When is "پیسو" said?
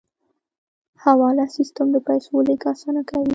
2.07-2.33